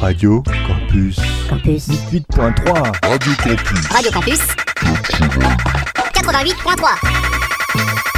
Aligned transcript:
Radio 0.00 0.42
Campus. 0.42 1.16
Campus. 1.48 1.88
8.3. 1.88 2.98
Radio 3.02 3.34
Campus. 3.36 3.90
Radio 3.90 4.12
Campus. 4.12 4.40
88.3. 6.14 8.17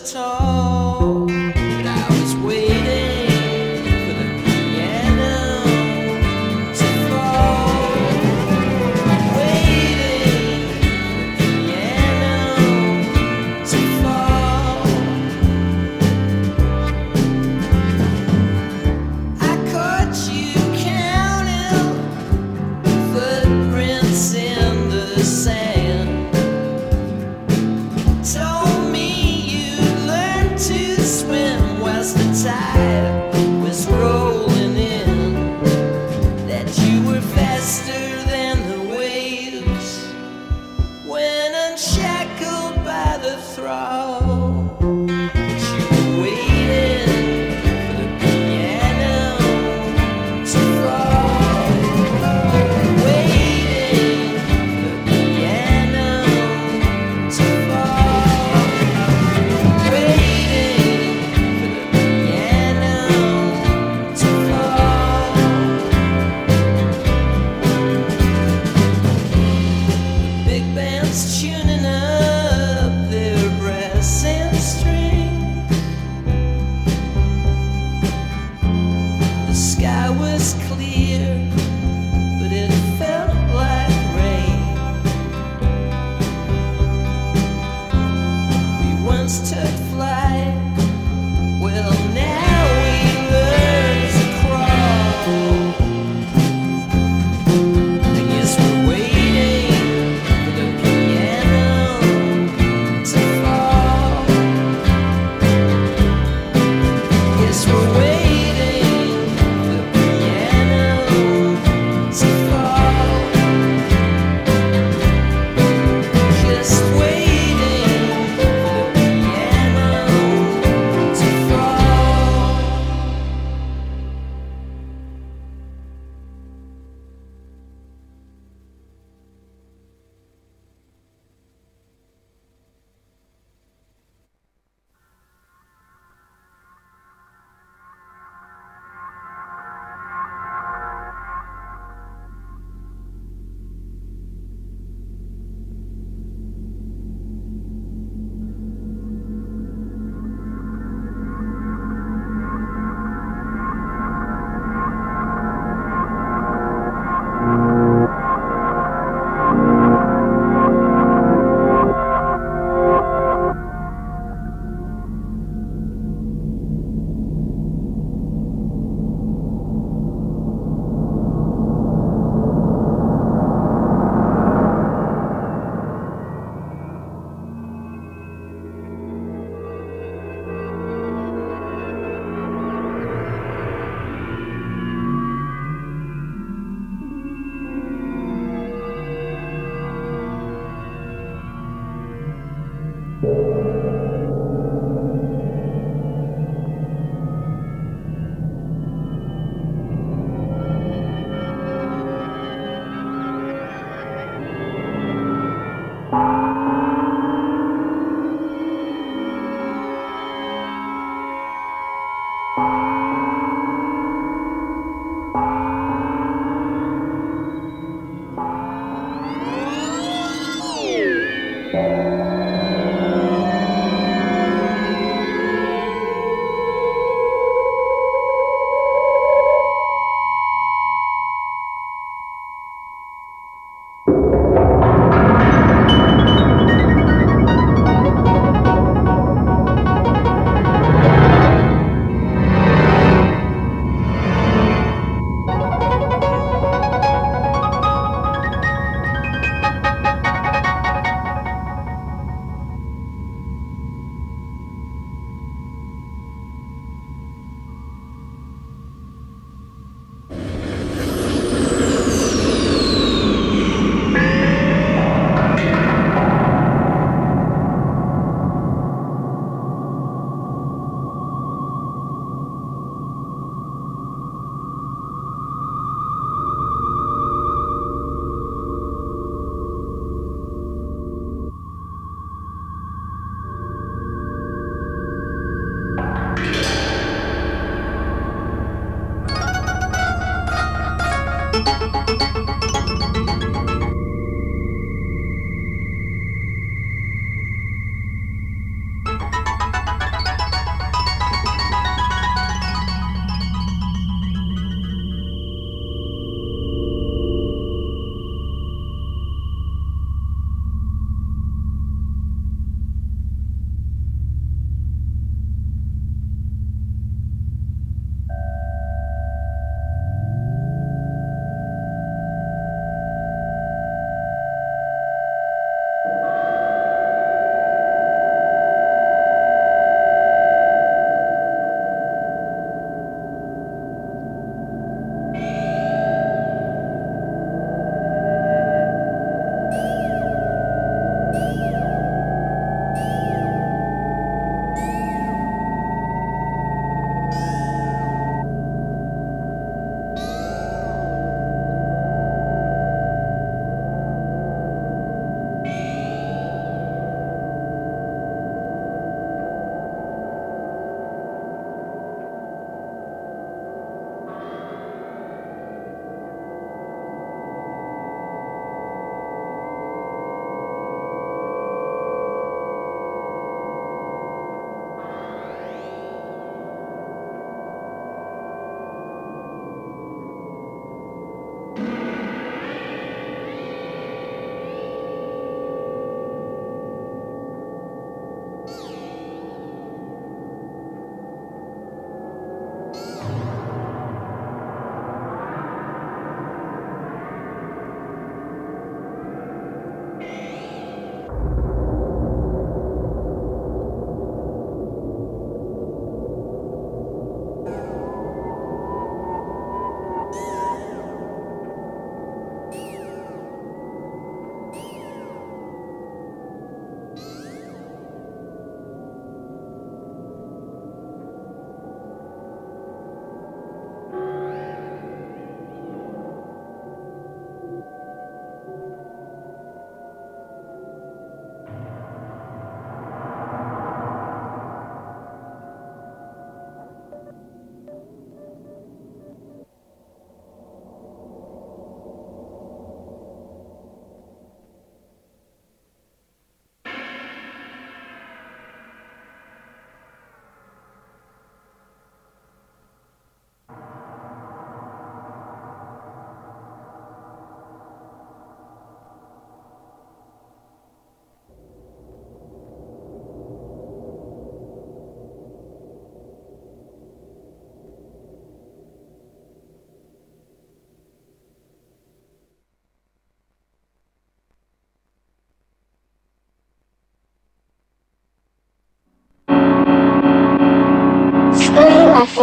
talk. 0.00 1.25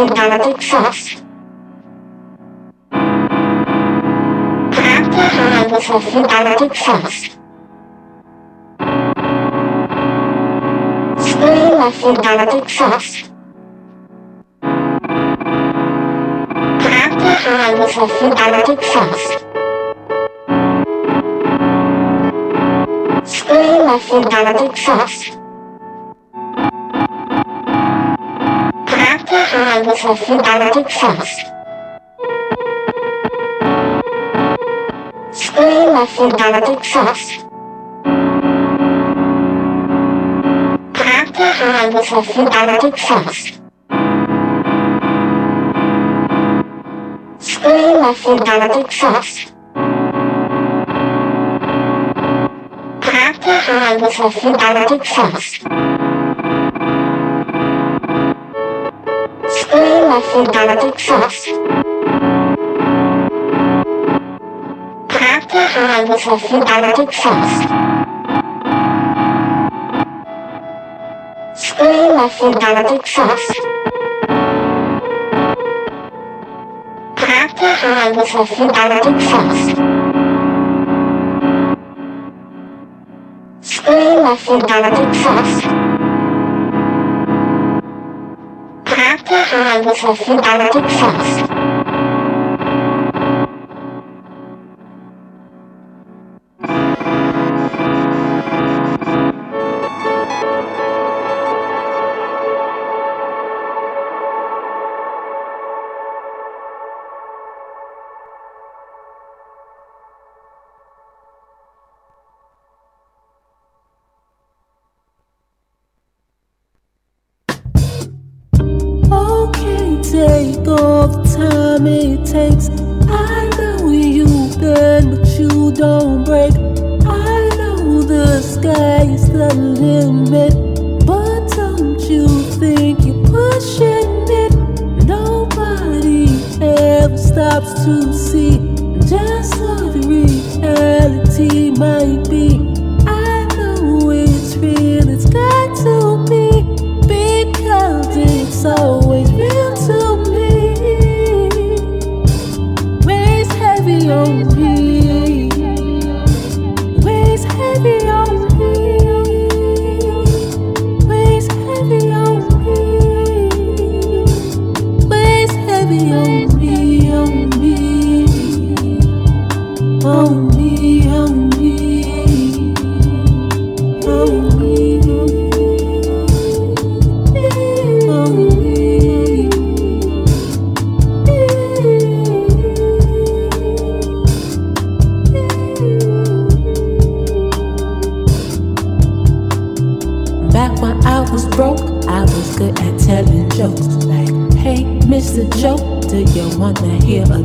Hydraulic 0.06 0.60
shocks. 0.60 1.16
After 4.76 5.24
harvest 5.34 5.90
of 5.90 6.02
hydraulic 6.04 6.74
shocks. 6.74 7.30
Spray 11.26 11.72
of 11.86 11.94
hydraulic 12.02 12.68
shocks. 12.68 13.30
After 17.02 17.34
harvest 17.48 17.96
of 17.96 18.10
hydraulic 18.20 18.82
shocks. 18.82 19.24
Spray 23.24 23.78
of 23.80 24.02
hydraulic 24.10 24.76
shocks. 24.76 25.43
Muffin 29.84 30.38
garlic 30.38 30.90
sauce. 30.90 31.34
Apple 40.96 41.52
pie 41.58 41.88
with 41.88 42.10
muffin 42.12 42.44
garlic 42.46 42.96
sauce. 42.96 43.60
Scream 47.38 48.00
muffin 48.00 48.36
garlic 48.36 48.92
sauce. 48.92 49.52
Apple 53.04 53.60
pie 53.66 53.96
with 53.96 54.18
muffin 54.18 54.52
garlic 54.54 55.04
sauce. 55.04 55.50
Scream 55.58 55.60
muffin 55.60 55.62
garlic 55.62 55.93
Offen 60.16 60.44
Benedikt-Sauce. 60.44 61.48
Bratenheimes 65.08 66.26
Offen 66.28 66.60
Benedikt-Sauce. 66.60 67.66
Spülen 71.56 72.20
Offen 72.20 72.52
Benedikt-Sauce. 72.52 73.48
Bratenheimes 77.16 78.34
Offen 78.36 78.68
Benedikt-Sauce. 78.68 79.74
Spülen 83.62 84.26
Offen 84.26 84.58
Benedikt-Sauce. 84.60 85.83
Muffin 90.02 90.36
garlic 90.38 90.72
sauce. 90.90 91.14
Scream 91.14 91.30
muffin 91.30 91.43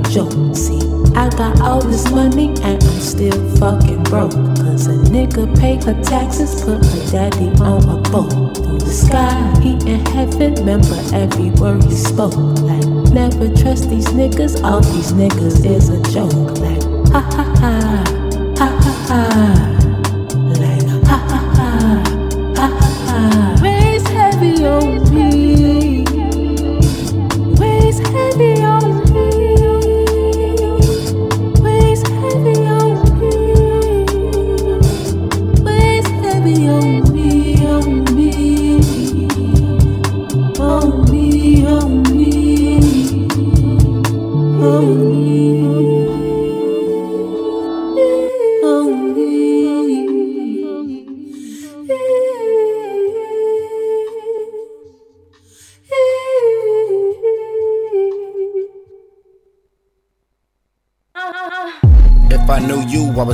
See, 0.09 0.81
I 1.15 1.29
got 1.37 1.61
all 1.61 1.81
this 1.83 2.09
money 2.09 2.47
and 2.63 2.83
I'm 2.83 2.99
still 2.99 3.57
fucking 3.57 4.01
broke. 4.05 4.31
Cause 4.31 4.87
a 4.87 4.97
nigga 5.11 5.45
pay 5.59 5.75
her 5.85 6.01
taxes, 6.01 6.63
put 6.63 6.83
her 6.83 7.11
daddy 7.11 7.49
on 7.61 7.87
a 7.87 8.01
boat. 8.09 8.31
Through 8.57 8.79
the 8.79 8.89
sky, 8.89 9.59
he 9.61 9.73
in 9.87 10.03
heaven, 10.07 10.55
remember 10.55 10.97
every 11.13 11.51
word 11.61 11.83
he 11.83 11.95
spoke. 11.95 12.33
Like, 12.33 12.87
never 13.13 13.53
trust 13.55 13.91
these 13.91 14.07
niggas, 14.07 14.63
all 14.63 14.81
these 14.81 15.13
niggas 15.13 15.63
is 15.63 15.89
a 15.89 16.01
joke. 16.11 16.57
Like, 16.57 16.81
ha 17.13 17.21
ha 17.21 17.43
ha, 17.59 18.03
ha 18.57 18.67
ha 18.81 19.05
ha. 19.07 19.78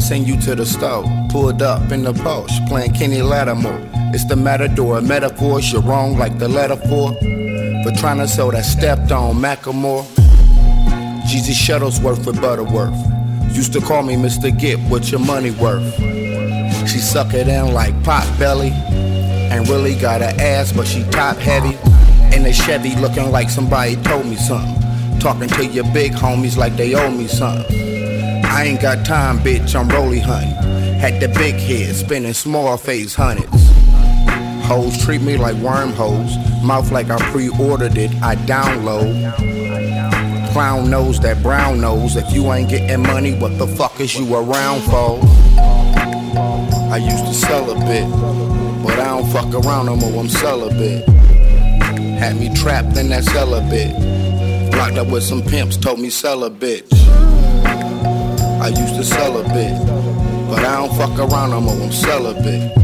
Send 0.05 0.27
you 0.27 0.39
to 0.39 0.53
the 0.53 0.65
store. 0.65 1.03
Pulled 1.29 1.63
up 1.63 1.91
in 1.91 2.03
the 2.03 2.13
Porsche, 2.13 2.67
playing 2.67 2.93
Kenny 2.93 3.23
Lattimore. 3.23 3.81
It's 4.13 4.23
the 4.25 4.35
matador, 4.35 5.01
metaphors, 5.01 5.71
you're 5.71 5.81
wrong 5.81 6.15
like 6.17 6.37
the 6.37 6.47
letter 6.47 6.75
for. 6.75 7.13
For 7.83 7.91
trying 7.99 8.19
to 8.19 8.27
sell 8.27 8.51
that 8.51 8.65
stepped 8.65 9.11
on 9.11 9.35
Macklemore. 9.37 10.03
Jeezy 11.25 11.55
Shuttlesworth 11.55 12.23
with 12.27 12.39
Butterworth. 12.39 12.95
Used 13.55 13.73
to 13.73 13.81
call 13.81 14.03
me 14.03 14.15
Mr. 14.15 14.55
Get 14.55 14.79
what 14.91 15.09
your 15.09 15.21
money 15.21 15.49
worth. 15.51 15.95
She 16.87 16.99
suck 16.99 17.33
it 17.33 17.47
in 17.47 17.73
like 17.73 17.95
pot 18.03 18.31
belly. 18.37 18.69
And 18.69 19.67
really 19.67 19.95
got 19.95 20.21
a 20.21 20.29
ass, 20.39 20.71
but 20.71 20.85
she 20.85 21.03
top 21.09 21.37
heavy. 21.37 21.75
In 22.35 22.45
a 22.45 22.53
Chevy 22.53 22.95
looking 22.97 23.31
like 23.31 23.49
somebody 23.49 23.95
told 24.03 24.27
me 24.27 24.35
something. 24.35 25.19
Talking 25.19 25.49
to 25.49 25.65
your 25.65 25.91
big 25.93 26.11
homies 26.11 26.57
like 26.57 26.75
they 26.75 26.93
owe 26.93 27.09
me 27.09 27.27
something. 27.27 27.84
I 28.55 28.63
ain't 28.63 28.81
got 28.81 29.05
time, 29.05 29.39
bitch, 29.39 29.75
I'm 29.75 29.89
rolly 29.89 30.21
hunting. 30.21 30.55
Had 30.97 31.21
the 31.21 31.27
big 31.27 31.55
head, 31.55 31.93
spinning 31.93 32.33
small 32.33 32.77
face 32.77 33.13
hundreds. 33.13 33.69
Hoes 34.65 34.97
treat 35.03 35.21
me 35.21 35.35
like 35.35 35.57
wormholes. 35.57 36.37
Mouth 36.63 36.89
like 36.89 37.09
I 37.09 37.17
pre 37.31 37.49
ordered 37.49 37.97
it, 37.97 38.11
I 38.23 38.37
download. 38.37 39.11
Clown 40.53 40.89
knows 40.89 41.19
that 41.19 41.43
brown 41.43 41.81
knows. 41.81 42.15
If 42.15 42.31
you 42.31 42.49
ain't 42.53 42.69
getting 42.69 43.01
money, 43.01 43.37
what 43.37 43.57
the 43.57 43.67
fuck 43.67 43.99
is 43.99 44.15
you 44.15 44.33
around 44.33 44.83
for? 44.83 45.19
I 46.89 46.95
used 46.95 47.25
to 47.25 47.33
sell 47.33 47.69
a 47.69 47.75
bit, 47.85 48.09
but 48.81 48.97
I 48.97 49.19
don't 49.19 49.29
fuck 49.33 49.53
around 49.53 49.87
no 49.87 49.97
more, 49.97 50.17
I'm 50.17 50.29
celibate. 50.29 51.05
Had 52.19 52.37
me 52.39 52.55
trapped 52.55 52.95
in 52.95 53.09
that 53.09 53.25
celibate. 53.25 53.93
Locked 54.77 54.97
up 54.97 55.07
with 55.07 55.23
some 55.23 55.41
pimps, 55.41 55.75
told 55.75 55.99
me 55.99 56.09
sell 56.09 56.45
a 56.45 56.49
bitch. 56.49 56.94
I 58.65 58.69
used 58.69 58.95
to 58.95 59.03
sell 59.03 59.37
a 59.37 59.43
bit, 59.43 59.77
but 60.49 60.65
I 60.65 60.77
don't 60.77 60.97
fuck 60.97 61.19
around 61.19 61.51
no 61.51 61.61
more, 61.61 61.79
I'm 61.79 61.91
celibate. 61.91 62.75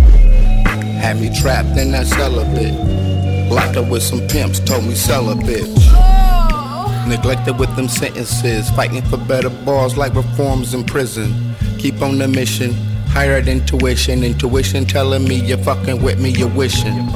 Had 1.01 1.19
me 1.19 1.35
trapped 1.35 1.75
in 1.75 1.89
that 1.93 2.05
celibate. 2.05 3.51
Locked 3.51 3.77
up 3.77 3.89
with 3.89 4.03
some 4.03 4.19
pimps, 4.27 4.59
told 4.59 4.83
me 4.83 4.93
sell 4.93 5.31
a 5.31 5.33
bitch. 5.33 7.09
Neglected 7.09 7.57
with 7.57 7.75
them 7.75 7.87
sentences, 7.87 8.69
fighting 8.69 9.01
for 9.01 9.17
better 9.17 9.49
bars 9.49 9.97
like 9.97 10.13
reforms 10.13 10.75
in 10.75 10.83
prison. 10.83 11.55
Keep 11.79 12.03
on 12.03 12.19
the 12.19 12.27
mission, 12.27 12.73
higher 13.07 13.41
than 13.41 13.65
tuition. 13.65 14.23
Intuition 14.23 14.85
telling 14.85 15.27
me 15.27 15.43
you're 15.43 15.57
fucking 15.57 16.03
with 16.03 16.19
me, 16.21 16.29
you're 16.29 16.47
wishing. 16.47 17.09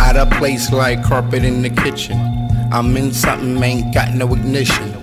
Out 0.00 0.16
of 0.16 0.28
place 0.32 0.72
like 0.72 1.04
carpet 1.04 1.44
in 1.44 1.62
the 1.62 1.70
kitchen. 1.70 2.18
I'm 2.72 2.96
in 2.96 3.12
something, 3.12 3.62
ain't 3.62 3.94
got 3.94 4.14
no 4.14 4.34
ignition. 4.34 4.93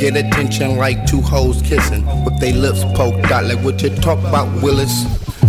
Get 0.00 0.16
attention 0.16 0.78
like 0.78 1.06
two 1.06 1.20
hoes 1.20 1.60
kissing, 1.60 2.06
with 2.24 2.40
they 2.40 2.54
lips 2.54 2.84
poked 2.94 3.30
out 3.30 3.44
like 3.44 3.62
what 3.62 3.82
you 3.82 3.90
talk 3.90 4.18
about, 4.20 4.48
Willis. 4.62 5.04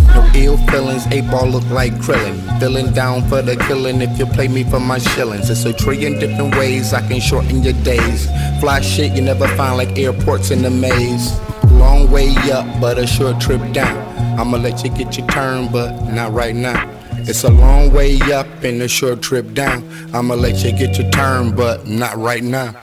No 0.08 0.30
ill 0.34 0.58
feelings, 0.66 1.06
eight 1.06 1.26
ball 1.30 1.48
look 1.48 1.64
like 1.70 1.94
Krillin. 1.94 2.60
Feeling 2.60 2.92
down 2.92 3.26
for 3.30 3.40
the 3.40 3.56
killing 3.56 4.02
if 4.02 4.18
you 4.18 4.26
play 4.26 4.48
me 4.48 4.62
for 4.64 4.78
my 4.78 4.98
shillings. 4.98 5.48
It's 5.48 5.64
a 5.64 5.72
trillion 5.72 6.18
different 6.18 6.54
ways 6.56 6.92
I 6.92 7.00
can 7.08 7.18
shorten 7.18 7.62
your 7.62 7.72
days. 7.82 8.26
Fly 8.60 8.82
shit 8.82 9.12
you 9.12 9.22
never 9.22 9.48
find 9.56 9.78
like 9.78 9.98
airports 9.98 10.50
in 10.50 10.60
the 10.60 10.70
maze. 10.70 11.40
Long 11.70 12.10
way 12.10 12.34
up, 12.52 12.66
but 12.78 12.98
a 12.98 13.06
short 13.06 13.40
trip 13.40 13.62
down. 13.72 13.96
I'ma 14.38 14.58
let 14.58 14.84
you 14.84 14.90
get 14.90 15.16
your 15.16 15.26
turn, 15.28 15.72
but 15.72 15.98
not 16.12 16.30
right 16.34 16.54
now. 16.54 16.90
It's 17.20 17.44
a 17.44 17.50
long 17.50 17.90
way 17.90 18.20
up 18.30 18.46
and 18.62 18.82
a 18.82 18.88
short 18.88 19.22
trip 19.22 19.54
down. 19.54 19.82
I'ma 20.12 20.34
let 20.34 20.62
you 20.62 20.72
get 20.72 20.98
your 20.98 21.10
turn, 21.10 21.56
but 21.56 21.86
not 21.86 22.18
right 22.18 22.42
now. 22.42 22.81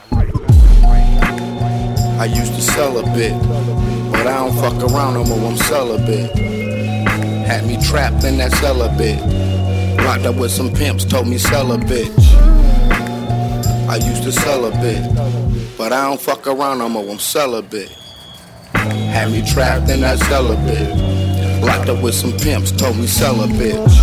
I 2.20 2.26
used 2.26 2.54
to 2.54 2.62
sell 2.62 2.98
a 2.98 3.04
bit, 3.16 3.32
but 4.12 4.28
I 4.28 4.40
don't 4.40 4.54
fuck 4.56 4.92
around 4.92 5.14
no 5.14 5.24
more, 5.24 5.50
I'm 5.50 5.56
celibate. 5.56 6.38
Had 7.48 7.66
me 7.66 7.82
trapped 7.82 8.26
in 8.26 8.38
that 8.40 8.52
celibate. 8.52 9.20
Locked 10.04 10.26
up 10.26 10.36
with 10.36 10.52
some 10.52 10.70
pimps, 10.70 11.06
told 11.06 11.30
me 11.30 11.38
sell 11.38 11.72
a 11.72 11.78
bitch. 11.78 12.20
I 13.88 13.96
used 14.06 14.24
to 14.24 14.34
sell 14.34 14.66
a 14.66 14.72
bit, 14.82 15.02
but 15.78 15.94
I 15.94 16.08
don't 16.08 16.20
fuck 16.20 16.46
around 16.46 16.80
no 16.80 16.90
more, 16.90 17.10
I'm 17.10 17.20
celibate. 17.20 17.96
Had 18.74 19.32
me 19.32 19.42
trapped 19.42 19.90
in 19.90 20.02
that 20.02 20.20
celibate. 20.20 21.64
Locked 21.64 21.88
up 21.88 22.04
with 22.04 22.16
some 22.16 22.34
pimps, 22.34 22.74
told 22.74 22.98
me 22.98 23.08
sell 23.08 23.42
a 23.42 23.48
bitch. 23.48 23.96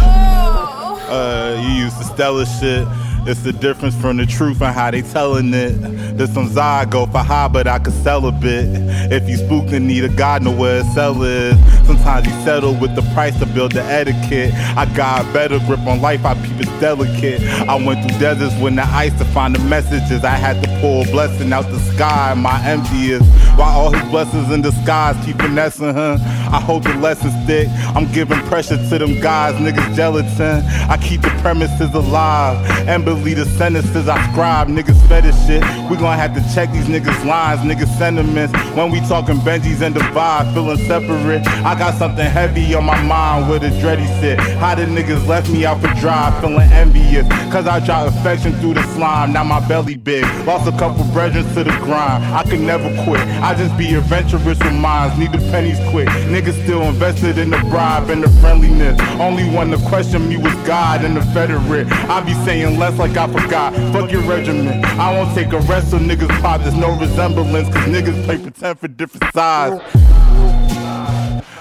Uh, 1.09 1.63
you 1.69 1.85
used 1.85 1.99
to 1.99 2.05
Stella 2.05 2.47
shit. 2.47 3.06
It's 3.29 3.43
the 3.43 3.53
difference 3.53 3.97
from 3.97 4.19
the 4.19 4.27
truth 4.27 4.62
and 4.62 4.73
how 4.73 4.93
they 4.93 5.03
telling 5.03 5.53
it. 5.53 5.73
There's 6.17 6.33
some 6.33 6.49
zygo 6.49 7.11
for 7.11 7.19
high, 7.19 7.49
but 7.49 7.67
I 7.67 7.81
could 7.81 7.93
sell 7.93 8.25
a 8.27 8.31
bit. 8.31 8.67
If 9.11 9.29
you 9.29 9.37
spooked 9.37 9.73
and 9.73 9.89
need 9.89 10.05
a 10.05 10.09
god, 10.09 10.45
know 10.45 10.53
where 10.53 10.85
to 10.85 10.89
sell 10.91 11.21
is. 11.25 11.57
Sometimes 11.89 12.29
you 12.29 12.33
settle 12.45 12.75
with 12.77 12.95
the 12.95 13.03
price 13.15 13.37
to 13.41 13.47
build 13.47 13.73
the 13.73 13.83
etiquette. 13.83 14.55
I 14.77 14.87
got 14.95 15.27
a 15.27 15.33
better 15.33 15.59
grip 15.67 15.81
on 15.81 16.01
life, 16.01 16.25
I 16.25 16.35
peep 16.35 16.61
it's 16.61 16.81
delicate. 16.81 17.43
I 17.69 17.75
went 17.75 18.09
through 18.09 18.21
deserts 18.21 18.55
when 18.61 18.77
the 18.77 18.85
ice 18.85 19.17
to 19.19 19.25
find 19.25 19.57
the 19.57 19.61
messages. 19.65 20.23
I 20.23 20.37
had 20.37 20.62
to 20.62 20.81
pull 20.81 21.03
a 21.03 21.05
blessing 21.07 21.53
out 21.53 21.69
the 21.69 21.81
sky, 21.81 22.33
my 22.35 22.65
emptiest. 22.65 23.27
While 23.59 23.77
all 23.77 23.91
his 23.91 24.09
blessings 24.09 24.53
in 24.53 24.62
disguise 24.62 25.17
keep 25.25 25.39
finessing, 25.39 25.93
huh? 25.93 26.19
I 26.53 26.61
hope 26.61 26.85
the 26.85 26.95
lessons 26.95 27.35
stick. 27.43 27.67
I'm 27.97 28.11
giving 28.12 28.39
pressure 28.47 28.77
to 28.77 28.99
them 28.99 29.21
guys, 29.21 29.55
niggas 29.57 29.97
gelatin. 29.97 30.65
I 30.89 30.97
keep 30.99 31.23
the 31.23 31.31
premises 31.41 31.93
alive 31.93 32.65
and 32.87 33.05
believe 33.17 33.37
the 33.37 33.45
sentences 33.57 34.09
I 34.09 34.17
scribe. 34.31 34.69
Niggas 34.69 35.01
fetish 35.09 35.37
shit. 35.47 35.63
We 35.91 35.97
gonna 35.97 36.17
have 36.17 36.35
to 36.35 36.55
check 36.55 36.71
these 36.73 36.87
niggas' 36.87 37.25
lines, 37.25 37.61
niggas' 37.61 37.97
sentiments. 37.99 38.53
When 38.77 38.91
we 38.91 39.01
talking 39.01 39.37
Benjis 39.39 39.81
and 39.81 39.95
divide, 39.95 40.53
feeling 40.55 40.79
separate. 40.87 41.47
I 41.65 41.79
got 41.79 41.95
something 41.95 42.25
heavy 42.25 42.75
on 42.75 42.85
my 42.85 43.01
mind 43.03 43.49
where 43.49 43.59
the 43.59 43.69
dready 43.81 44.07
sit. 44.21 44.39
How 44.59 44.75
the 44.75 44.85
niggas 44.85 45.27
left 45.27 45.49
me 45.51 45.65
out 45.65 45.81
for 45.81 45.93
dry, 46.01 46.37
feeling 46.41 46.71
envious. 46.73 47.27
Cause 47.53 47.67
I 47.67 47.85
drop 47.85 48.09
affection 48.09 48.53
through 48.61 48.75
the 48.75 48.83
slime, 48.95 49.33
now 49.33 49.45
my 49.45 49.67
belly 49.69 49.97
big. 49.97 50.25
Lost 50.47 50.69
a 50.69 50.77
couple 50.77 51.05
brethren 51.13 51.45
to 51.55 51.65
the 51.65 51.77
grind. 51.85 52.25
I 52.25 52.43
could 52.45 52.61
never 52.61 52.89
quit. 53.05 53.21
I 53.43 53.55
just 53.55 53.77
be 53.79 53.95
adventurous 53.95 54.45
with 54.45 54.73
minds, 54.73 55.19
need 55.19 55.33
the 55.33 55.39
pennies 55.51 55.79
quick. 55.91 56.09
Niggas 56.09 56.63
still 56.65 56.83
invested 56.83 57.39
in 57.39 57.51
the 57.51 57.59
bribe 57.71 58.11
and 58.11 58.23
the 58.23 58.29
friendliness. 58.41 58.99
Only 59.21 59.49
one 59.49 59.71
to 59.71 59.79
question 59.89 60.29
me 60.29 60.37
was 60.37 60.55
God 60.67 61.05
and 61.05 61.17
the 61.17 61.23
Federate. 61.33 61.87
I 62.09 62.21
be 62.21 62.35
saying 62.45 62.79
less 62.79 62.99
like 62.99 63.06
I 63.14 63.27
forgot. 63.27 63.75
Fuck 63.92 64.11
your 64.11 64.23
regiment. 64.23 64.85
I 64.85 65.12
won't 65.12 65.35
take 65.35 65.53
a 65.53 65.61
rest 65.61 65.90
so 65.90 65.99
niggas 65.99 66.40
pop. 66.40 66.62
There's 66.62 66.75
no 66.75 66.99
resemblance, 66.99 67.69
cause 67.69 67.87
niggas 67.88 68.25
play 68.25 68.38
pretend 68.38 68.79
for 68.79 68.88
different 68.88 69.33
sides. 69.35 69.83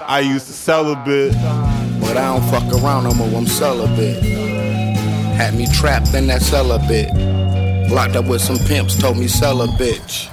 I 0.08 0.22
used 0.22 0.48
to 0.48 0.54
bit. 1.06 1.34
But 2.00 2.18
I 2.18 2.34
don't 2.34 2.50
fuck 2.50 2.82
around 2.82 3.06
no 3.06 3.14
more, 3.14 3.28
I'm 3.38 3.48
celibate. 3.48 4.24
Had 5.36 5.56
me 5.56 5.68
trapped 5.68 6.14
in 6.14 6.28
that 6.28 6.42
celibate. 6.42 7.10
Locked 7.92 8.16
up 8.16 8.26
with 8.26 8.42
some 8.42 8.60
pimps, 8.60 8.98
told 8.98 9.18
me 9.18 9.28
sell 9.28 9.62
a 9.62 9.68
bitch. 9.68 10.30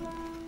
Bye. 0.00 0.47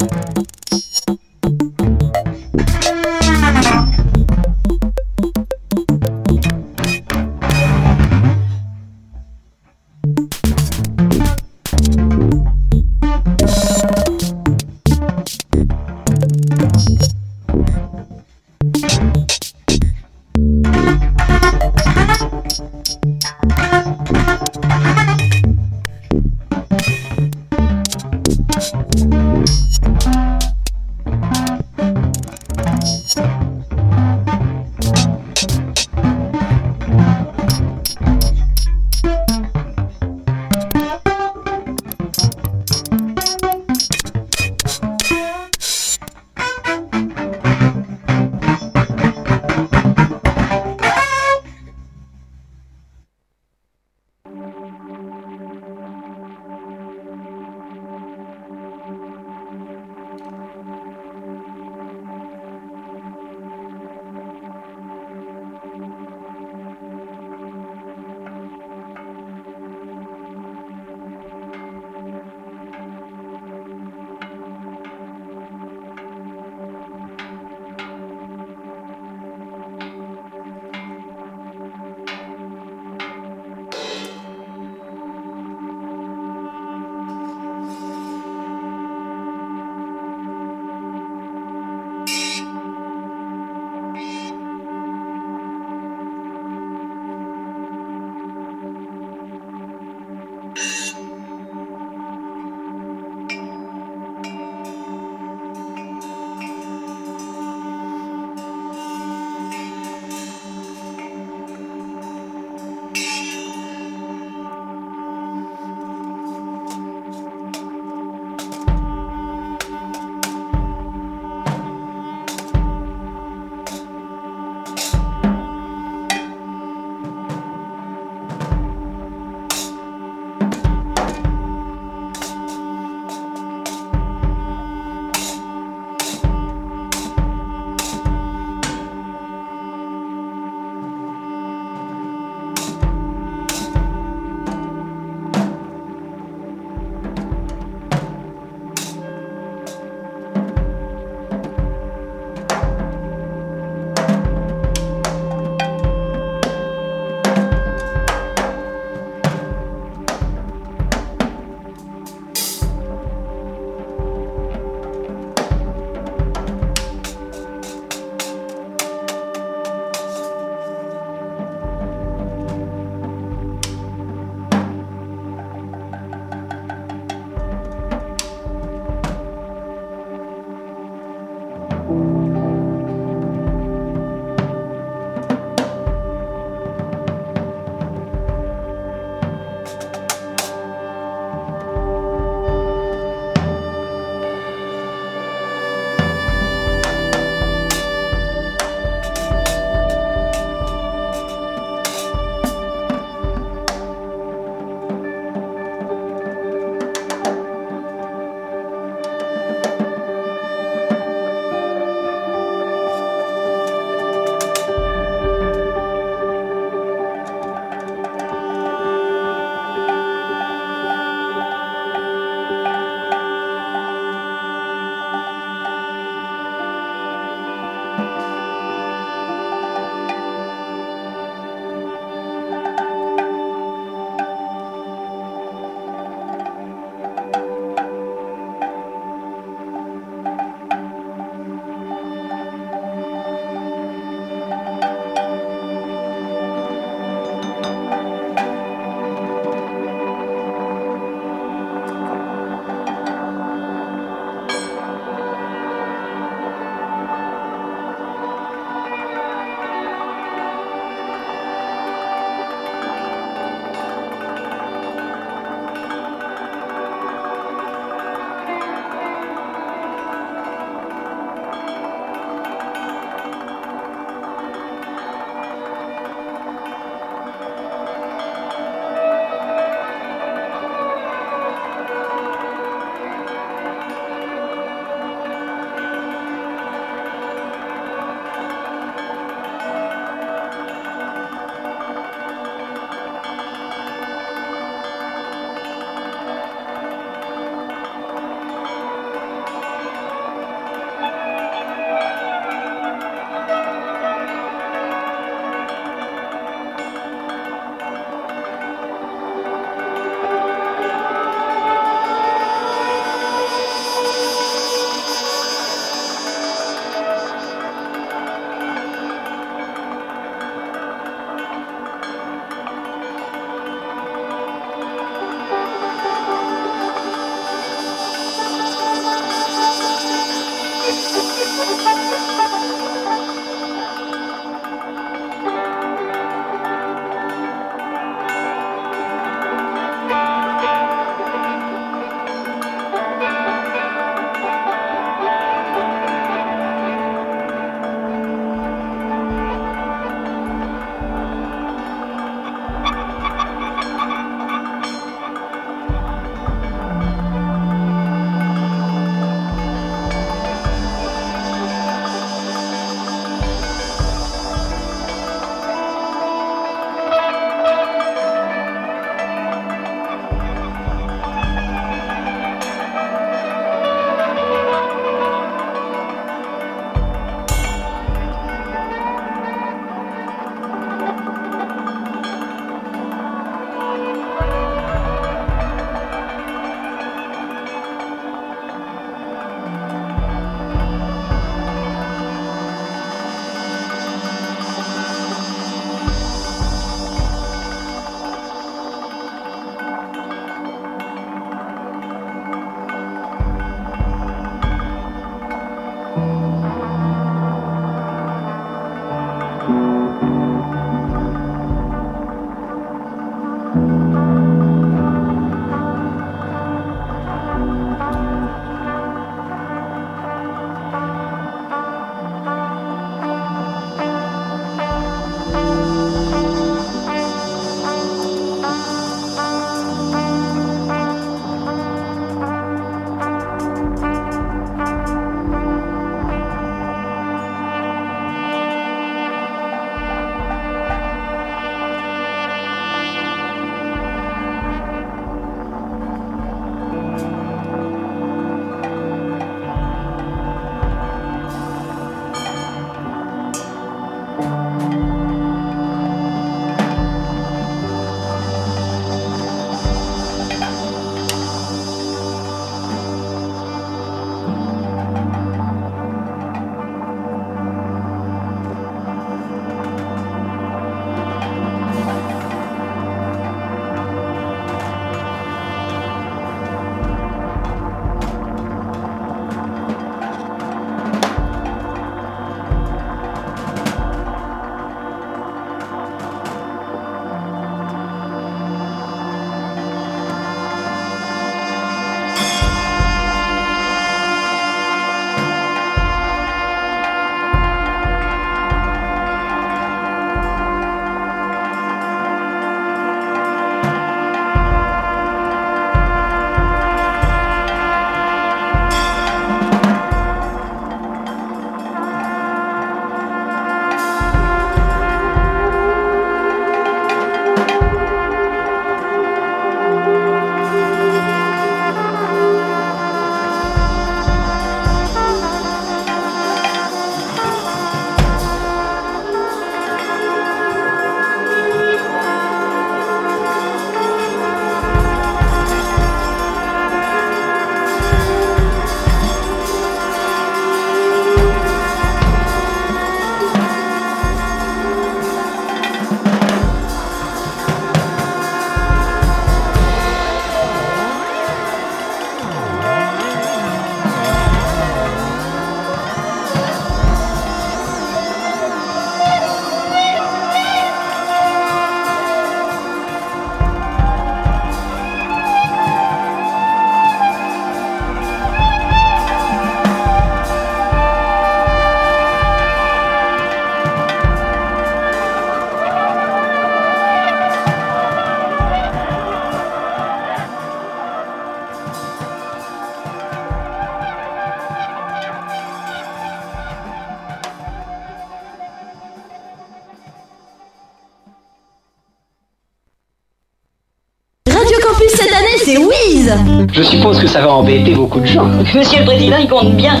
Je 596.72 596.82
suppose 596.82 597.18
que 597.18 597.26
ça 597.26 597.40
va 597.40 597.52
embêter 597.52 597.94
beaucoup 597.94 598.20
de 598.20 598.26
gens. 598.26 598.46
Monsieur 598.74 599.00
le 599.00 599.04
Président, 599.04 599.36
il 599.40 599.48
compte 599.48 599.74
bien. 599.74 600.00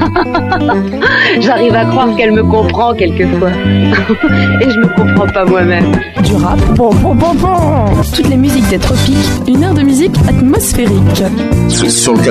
J'arrive 1.40 1.74
à 1.74 1.84
croire 1.84 2.08
qu'elle 2.16 2.32
me 2.32 2.42
comprend 2.42 2.94
quelquefois. 2.94 3.50
Et 4.60 4.70
je 4.70 4.78
me 4.80 4.88
comprends 4.88 5.28
pas 5.32 5.44
moi-même. 5.44 5.92
Du 6.24 6.34
rap, 6.34 6.58
bon, 6.74 6.92
bon, 6.94 7.14
bon, 7.14 7.34
bon. 7.34 8.02
Toutes 8.14 8.28
les 8.28 8.36
musiques 8.36 8.68
des 8.68 8.78
tropiques, 8.78 9.16
une 9.46 9.64
heure 9.64 9.74
de 9.74 9.82
musique 9.82 10.16
atmosphérique. 10.28 11.22
Sur 11.68 12.14
le 12.14 12.20
88.3. 12.20 12.30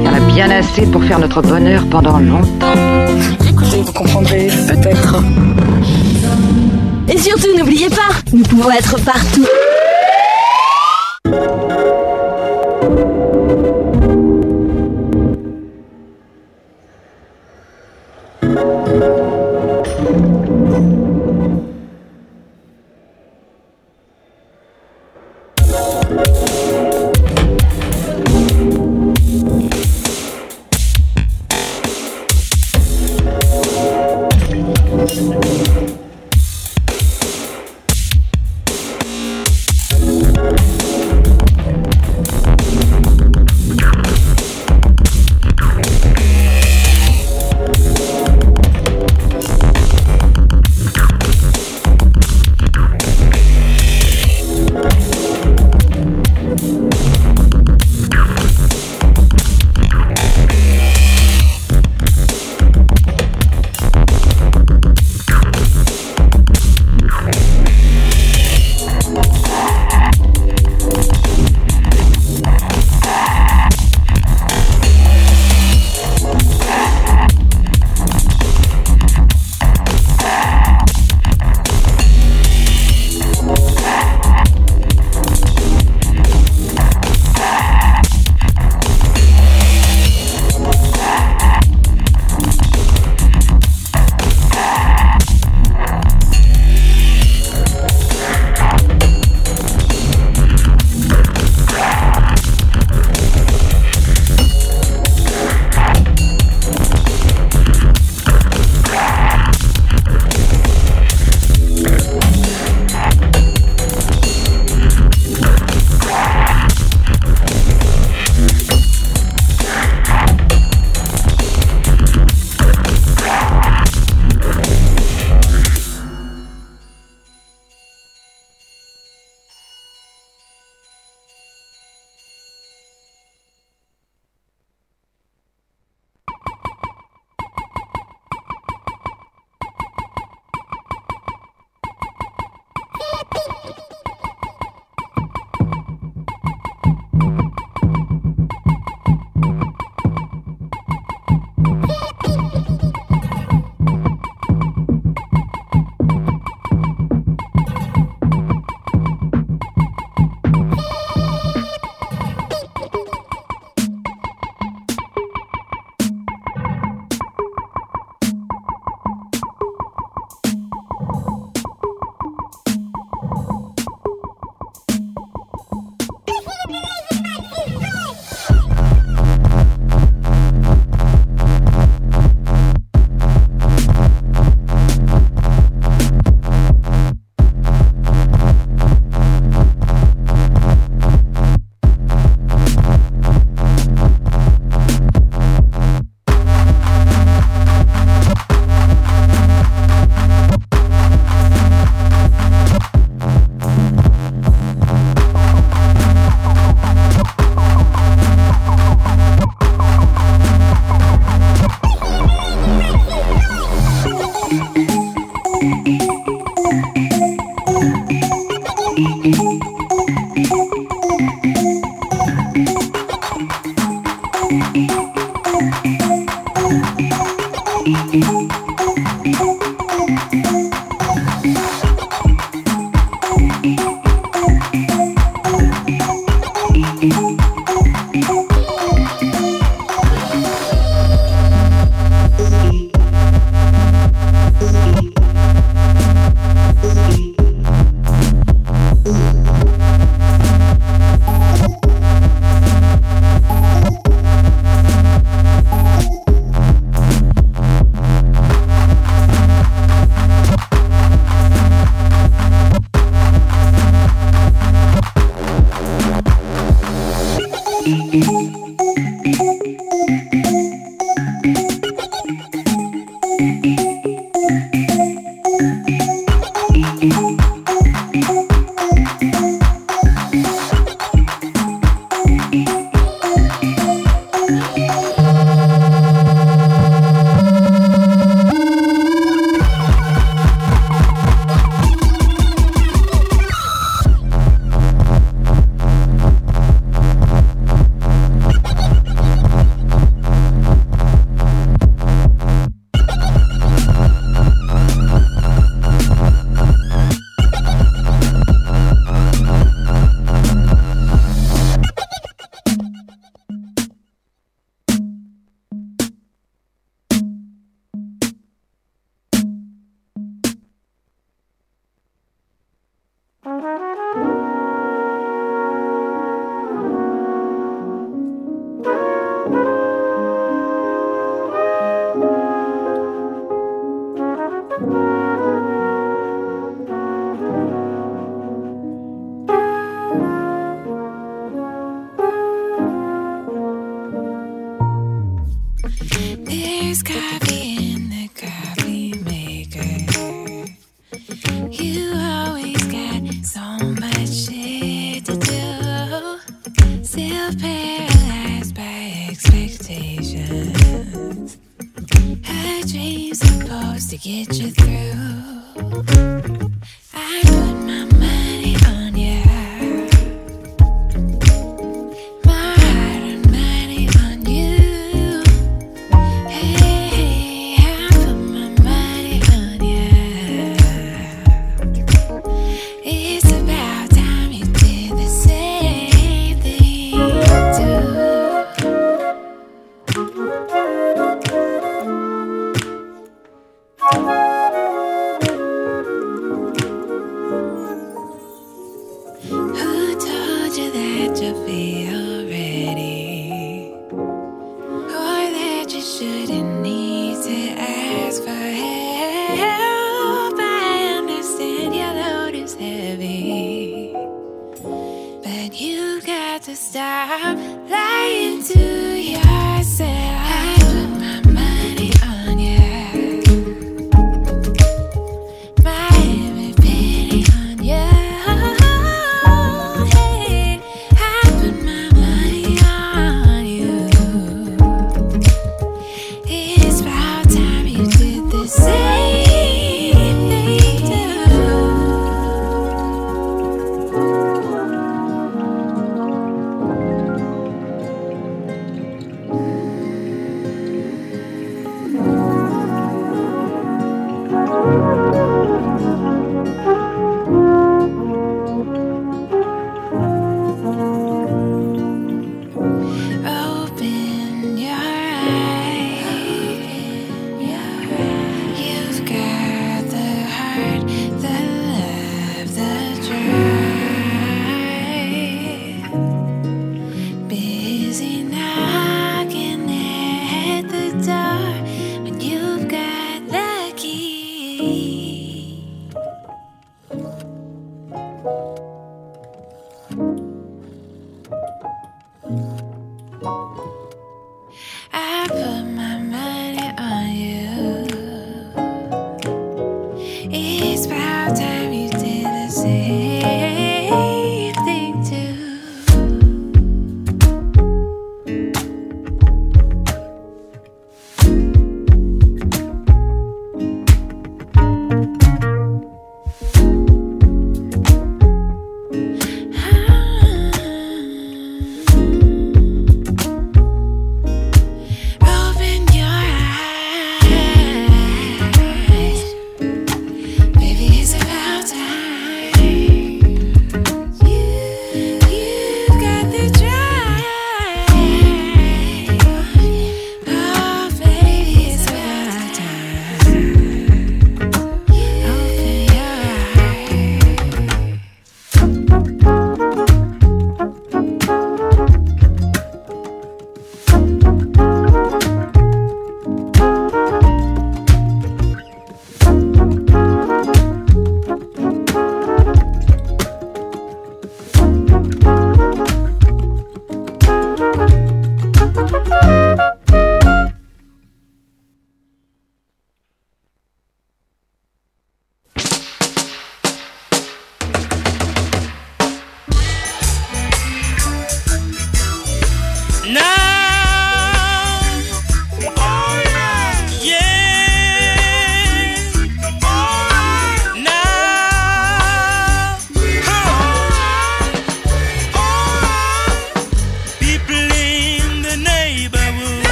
Il 0.00 0.04
y 0.04 0.08
en 0.08 0.14
a 0.14 0.20
bien 0.32 0.50
assez 0.50 0.82
pour 0.86 1.02
faire 1.04 1.18
notre 1.18 1.42
bonheur 1.42 1.82
pendant 1.90 2.18
longtemps. 2.18 2.66
Vous 3.82 3.92
comprendrez 3.92 4.48
peut-être. 4.68 5.22
Et 7.08 7.18
surtout, 7.18 7.56
n'oubliez 7.56 7.88
pas, 7.88 8.14
nous 8.32 8.42
pouvons 8.42 8.70
être 8.70 9.02
partout. 9.02 9.46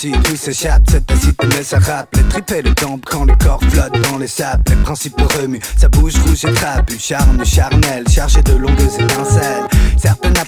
Tout 0.00 0.36
s'échappe, 0.36 0.82
cette 0.88 1.06
tacite 1.06 1.40
mais 1.56 1.64
ça 1.64 1.80
rappe 1.80 2.14
Les 2.14 2.22
tripes 2.28 2.50
et 2.52 2.62
les 2.62 2.74
tempes 2.74 3.04
quand 3.04 3.24
les 3.24 3.36
corps 3.36 3.58
flottent 3.68 4.00
dans 4.08 4.18
les 4.18 4.28
sables. 4.28 4.62
Les 4.68 4.76
principes 4.76 5.20
remuent, 5.20 5.58
ça 5.76 5.88
bouge 5.88 6.16
rouge 6.24 6.44
et 6.44 6.52
trapu 6.52 6.96
Charme 7.00 7.44
charnel, 7.44 8.08
chargé 8.08 8.40
de 8.42 8.52
longues 8.52 8.80
étincelles 8.80 9.66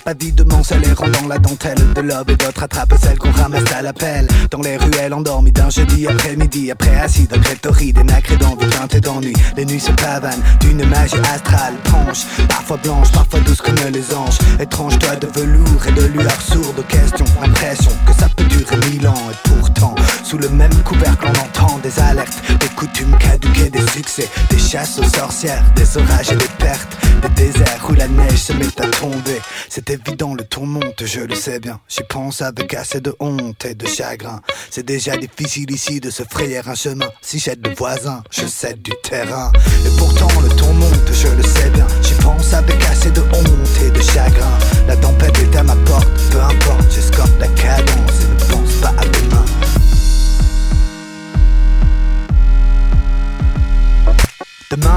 Pas 0.04 0.14
dit 0.14 0.32
de 0.32 0.44
mancelle 0.44 0.82
et 0.84 0.92
rendant 0.92 1.28
la 1.28 1.38
dentelle 1.38 1.76
de 1.94 2.00
l'aube 2.00 2.30
Et 2.30 2.36
d'autres 2.36 2.62
attrapent 2.62 2.94
celles 3.02 3.18
qu'on 3.18 3.32
ramasse 3.32 3.70
à 3.76 3.82
l'appel. 3.82 4.26
Dans 4.50 4.62
les 4.62 4.76
ruelles 4.76 5.12
endormies 5.12 5.52
d'un 5.52 5.68
jeudi 5.68 6.06
après-midi 6.06 6.70
Après 6.70 6.98
assis 6.98 7.26
de 7.26 7.34
rhétorique, 7.34 7.96
des 7.96 8.04
nacrés 8.04 8.36
d'envie, 8.36 8.66
et 8.94 9.00
d'ennui 9.00 9.32
Les 9.56 9.66
nuits 9.66 9.80
se 9.80 9.92
pavanent 9.92 10.42
d'une 10.60 10.84
magie 10.86 11.16
astrale 11.34 11.74
Tranche, 11.84 12.24
parfois 12.48 12.78
blanche, 12.78 13.12
parfois 13.12 13.40
douce 13.40 13.60
comme 13.60 13.74
les 13.92 14.14
anges. 14.14 14.38
Étrange 14.58 14.98
toit 14.98 15.16
de 15.16 15.26
velours 15.38 15.86
et 15.86 15.92
de 15.92 16.06
lueur 16.06 16.40
sourde 16.40 16.84
questions 16.88 17.26
Impression 17.42 17.92
que 18.06 18.12
ça 18.14 18.28
peut 18.34 18.44
durer 18.44 18.76
mille 18.90 19.06
ans. 19.06 19.30
Et 19.30 19.48
pourtant, 19.48 19.94
sous 20.30 20.38
le 20.38 20.48
même 20.50 20.74
couvercle 20.84 21.26
on 21.26 21.40
entend 21.40 21.78
des 21.78 21.98
alertes 21.98 22.40
Des 22.60 22.68
coutumes 22.68 23.16
caduquées, 23.18 23.68
des 23.68 23.84
succès 23.88 24.28
Des 24.48 24.58
chasses 24.58 25.00
aux 25.00 25.16
sorcières, 25.16 25.64
des 25.74 25.96
orages 25.96 26.30
et 26.30 26.36
des 26.36 26.48
pertes 26.56 26.96
Des 27.22 27.46
déserts 27.46 27.84
où 27.88 27.94
la 27.94 28.06
neige 28.06 28.38
se 28.38 28.52
met 28.52 28.80
à 28.80 28.86
tomber. 28.86 29.40
C'est 29.68 29.90
évident, 29.90 30.34
le 30.34 30.44
tour 30.44 30.66
monte, 30.66 31.04
je 31.04 31.20
le 31.20 31.34
sais 31.34 31.58
bien. 31.58 31.80
J'y 31.88 32.02
pense 32.08 32.42
avec 32.42 32.74
assez 32.74 33.00
de 33.00 33.12
honte 33.18 33.64
et 33.64 33.74
de 33.74 33.86
chagrin. 33.86 34.40
C'est 34.70 34.86
déjà 34.86 35.16
difficile 35.16 35.70
ici 35.72 35.98
de 35.98 36.10
se 36.10 36.22
frayer 36.22 36.60
un 36.64 36.74
chemin. 36.76 37.08
Si 37.22 37.40
j'aide 37.40 37.66
le 37.66 37.74
voisin, 37.74 38.22
je 38.30 38.46
cède 38.46 38.82
du 38.82 38.92
terrain. 39.02 39.50
Et 39.84 39.98
pourtant 39.98 40.28
le 40.40 40.48
tour 40.50 40.72
monte, 40.74 41.10
je 41.12 41.28
le 41.28 41.42
sais 41.42 41.70
bien. 41.70 41.86
J'y 42.02 42.14
pense 42.14 42.54
avec 42.54 42.80
assez 42.84 43.10
de 43.10 43.20
honte 43.20 43.82
et 43.84 43.90
de 43.90 44.00
chagrin. 44.00 44.58
La 44.86 44.96
tempête 44.96 45.36
est 45.40 45.56
à 45.56 45.64
ma 45.64 45.76
porte, 45.76 46.08
peu 46.30 46.40
importe, 46.40 46.92
j'escorte 46.94 47.32
la 47.40 47.48
cadence 47.48 48.20
et 48.22 48.44
ne 48.44 48.52
pense 48.52 48.74
pas 48.80 48.94
à 48.96 49.04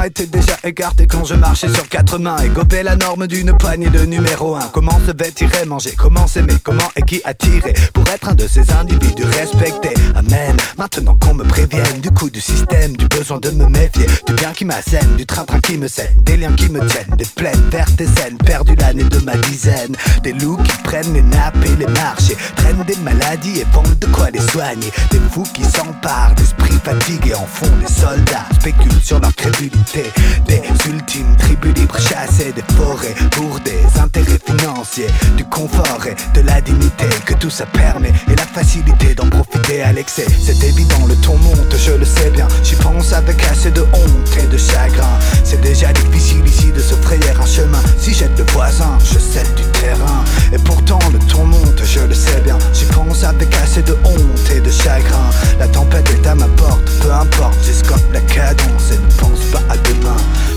Demain 0.04 0.10
était 0.10 0.26
déjà 0.26 0.58
écarté 0.66 1.08
quand 1.08 1.24
je 1.24 1.34
marchais 1.34 1.70
sur 1.70 1.88
quatre 1.88 2.18
mains 2.18 2.36
Et 2.44 2.50
gobais 2.50 2.84
la 2.84 2.98
norme 2.98 3.26
d'une 3.26 3.56
poignée 3.58 3.90
de 3.90 4.06
numéro 4.06 4.54
un. 4.56 4.68
Comment 4.74 5.00
se 5.06 5.16
vêtirait, 5.16 5.66
manger, 5.66 5.94
comment 5.98 6.28
s'aimer, 6.28 6.56
comment 6.62 6.90
et 6.98 7.04
qui 7.04 7.22
attirer? 7.24 7.74
Pour 7.94 8.04
être 8.10 8.28
un 8.28 8.34
de 8.34 8.46
ces 8.46 8.70
individus 8.74 9.24
respectés. 9.24 9.94
Amen, 10.16 10.58
maintenant 10.78 11.18
qu'on 11.22 11.34
me 11.34 11.46
prévienne 11.46 12.02
Du 12.02 12.12
coup 12.12 12.30
du 12.30 12.42
système, 12.42 12.98
du 12.98 13.08
besoin 13.08 13.40
de 13.40 13.50
me 13.52 13.66
méfier 13.68 14.06
Du 14.28 14.34
bien 14.34 14.52
qui 14.52 14.66
m'assène, 14.66 15.16
du 15.16 15.26
train-train 15.26 15.62
qui 15.62 15.78
me 15.78 15.88
saigne 15.88 16.16
Des 16.24 16.36
liens 16.36 16.54
qui 16.54 16.70
me 16.70 16.86
tiennent, 16.86 17.16
des 17.18 17.26
plaines 17.26 17.70
vertes 17.72 18.02
et 18.02 18.08
saines 18.08 18.38
Perdu 18.38 18.76
l'année 18.76 19.06
de 19.06 19.20
ma 19.20 19.38
dizaine. 19.38 19.96
Des 20.22 20.34
loups 20.34 20.62
qui 20.64 20.84
prennent 20.84 21.14
les 21.14 21.22
nappes 21.22 21.64
et 21.66 21.76
les 21.78 21.88
marchés 21.88 22.36
Traînent 22.58 22.84
des 22.86 22.98
maladies 22.98 23.60
et 23.60 23.68
vendent 23.72 24.00
de 24.00 24.08
quoi 24.08 24.30
les 24.32 24.42
soigner. 24.42 24.92
Des 25.12 25.22
fous 25.32 25.48
qui 25.54 25.64
s'emparent 25.64 26.36
d'esprits 26.36 26.80
fatigués 26.84 27.36
En 27.36 27.46
font 27.46 27.72
des 27.80 27.88
soldats, 27.88 28.46
spéculent 28.60 29.02
sur 29.02 29.20
leur 29.22 29.34
crédulité 29.36 29.93
Des 29.94 30.64
ultimes 30.90 31.36
tribus 31.38 31.72
libres 31.76 32.00
chassées 32.00 32.52
des 32.52 32.64
forêts 32.74 33.14
Pour 33.30 33.60
des 33.60 33.80
intérêts 34.02 34.40
financiers 34.44 35.08
Du 35.38 35.46
confort 35.46 36.00
et 36.08 36.16
de 36.36 36.44
la 36.48 36.62
dignité 36.62 37.06
Que 37.28 37.36
tout 37.36 37.52
ça 37.52 37.68
permet 37.68 38.12
et 38.28 38.36
la 38.36 38.44
facilité 38.44 39.14
d'en 39.14 39.30
profiter 39.30 39.84
à 39.84 39.92
l'excès 39.92 40.26
C'est 40.42 40.64
évident, 40.64 41.06
le 41.08 41.16
ton 41.18 41.38
monte, 41.38 41.76
je 41.78 41.92
le 41.92 42.06
sais 42.06 42.32
bien. 42.32 42.48
J'y 42.64 42.76
pense 42.76 43.14
avec 43.14 43.42
assez 43.44 43.70
de 43.70 43.82
honte 43.82 44.38
et 44.44 44.48
de 44.48 44.58
chagrin. 44.58 45.20
C'est 45.44 45.62
déjà 45.62 45.94
difficile 45.94 46.46
ici 46.46 46.72
de 46.72 46.80
se 46.80 46.96
frayer 46.96 47.30
un 47.40 47.46
chemin. 47.46 47.82
Si 48.00 48.14
j'aide 48.14 48.38
le 48.38 48.46
voisin, 48.52 48.98
je 49.00 49.20
cède 49.20 49.54
du 49.56 49.64
terrain. 49.80 50.24
Et 50.52 50.58
pourtant 50.58 51.00
le 51.12 51.20
ton 51.20 51.46
monte, 51.46 51.84
je 51.84 52.00
le 52.00 52.14
sais 52.14 52.42
bien. 52.42 52.58
J'y 52.74 52.86
pense 52.86 53.24
avec 53.24 53.54
assez 53.56 53.82
de 53.84 53.96
honte 54.04 54.52
et 54.56 54.60
de 54.60 54.72
chagrin. 54.72 55.30
La 55.60 55.68
tempête 55.68 56.10
est 56.10 56.28
à 56.28 56.36
ma 56.36 56.48
porte, 56.48 56.90
peu 57.02 57.12
importe 57.12 57.58
J'escorte 57.64 58.06
la 58.12 58.22
cadence. 58.22 58.92
Et 58.92 58.98
ne 58.98 59.12
pense 59.20 59.42
pas 59.52 59.62
à 59.70 59.78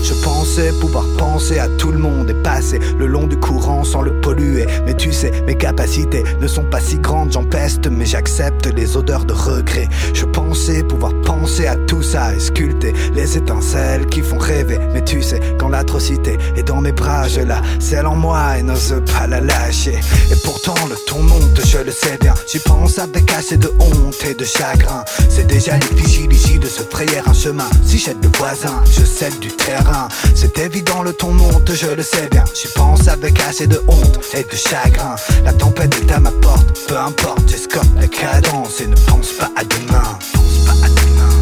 Je 0.07 0.13
pensais 0.13 0.71
pouvoir 0.79 1.05
penser 1.17 1.59
à 1.59 1.67
tout 1.67 1.91
le 1.91 1.97
monde 1.97 2.29
Et 2.29 2.33
passer 2.33 2.79
le 2.97 3.07
long 3.07 3.27
du 3.27 3.37
courant 3.37 3.83
sans 3.83 4.01
le 4.01 4.21
polluer. 4.21 4.65
Mais 4.85 4.95
tu 4.95 5.11
sais, 5.11 5.31
mes 5.45 5.55
capacités 5.55 6.23
ne 6.39 6.47
sont 6.47 6.63
pas 6.63 6.79
si 6.79 6.97
grandes. 6.97 7.33
J'en 7.33 7.43
peste 7.43 7.87
mais 7.87 8.05
j'accepte 8.05 8.67
les 8.67 8.95
odeurs 8.95 9.25
de 9.25 9.33
regret. 9.33 9.89
Je 10.13 10.25
pensais 10.25 10.83
pouvoir 10.83 11.13
penser 11.25 11.67
à 11.67 11.75
tout 11.75 12.03
ça 12.03 12.33
Et 12.33 12.39
sculpter 12.39 12.93
les 13.13 13.37
étincelles 13.37 14.05
qui 14.05 14.21
font 14.21 14.37
rêver. 14.37 14.79
Mais 14.93 15.03
tu 15.03 15.21
sais, 15.21 15.41
quand 15.59 15.69
l'atrocité 15.69 16.37
est 16.55 16.63
dans 16.63 16.79
mes 16.81 16.93
bras 16.93 17.27
Je 17.27 17.41
la 17.41 17.61
celle 17.79 18.05
en 18.05 18.15
moi 18.15 18.57
et 18.57 18.63
n'ose 18.63 19.01
pas 19.13 19.27
la 19.27 19.41
lâcher. 19.41 19.99
Et 20.31 20.35
pourtant 20.43 20.75
le 20.89 20.95
ton 21.05 21.21
monte, 21.21 21.61
je 21.65 21.79
le 21.79 21.91
sais 21.91 22.17
bien. 22.21 22.33
J'y 22.49 22.59
pense 22.59 22.97
avec 22.99 23.31
assez 23.33 23.57
de 23.57 23.71
honte 23.79 24.23
et 24.25 24.35
de 24.35 24.45
chagrin. 24.45 25.03
C'est 25.29 25.47
déjà 25.47 25.77
difficile 25.77 26.31
ici 26.31 26.59
de 26.59 26.67
se 26.67 26.83
frayer 26.83 27.19
un 27.25 27.33
chemin. 27.33 27.69
Si 27.83 27.97
j'aide 27.97 28.23
le 28.23 28.29
voisin, 28.37 28.83
je 28.89 29.03
cède 29.17 29.39
du 29.39 29.49
terrain. 29.49 30.07
C'est 30.35 30.59
évident 30.59 31.01
le 31.01 31.11
ton 31.11 31.31
monte, 31.31 31.73
je 31.73 31.87
le 31.87 32.03
sais 32.03 32.27
bien. 32.29 32.43
J'y 32.53 32.67
pense 32.67 33.07
avec 33.07 33.39
assez 33.41 33.65
de 33.65 33.81
honte 33.87 34.19
et 34.35 34.43
de 34.43 34.55
chagrin. 34.55 35.15
La 35.43 35.53
tempête 35.53 35.95
est 35.99 36.11
à 36.11 36.19
ma 36.19 36.31
porte, 36.31 36.79
peu 36.87 36.97
importe 36.97 37.49
J'escorte 37.49 37.89
la 37.99 38.07
cadence 38.07 38.79
et 38.81 38.87
ne 38.87 38.95
pense 39.07 39.31
pas 39.33 39.49
à 39.55 39.63
demain. 39.63 40.19
Pense 40.33 40.65
pas 40.65 40.85
à 40.85 40.89
demain 40.89 41.36